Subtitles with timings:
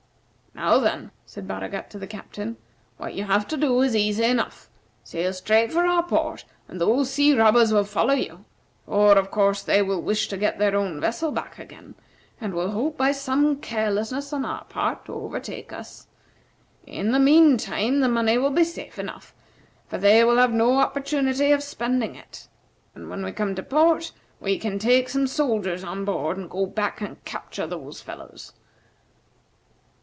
[0.53, 2.57] "Now, then," said Baragat to the Captain,
[2.97, 4.69] "what you have to do is easy enough.
[5.01, 8.43] Sail straight for our port and those sea robbers will follow you;
[8.85, 11.95] for, of course, they will wish to get their own vessel back again,
[12.41, 16.07] and will hope, by some carelessness on our part, to overtake us.
[16.85, 19.33] In the mean time the money will be safe enough,
[19.87, 22.49] for they will have no opportunity of spending it;
[22.93, 24.11] and when we come to port,
[24.41, 28.51] we can take some soldiers on board, and go back and capture those fellows.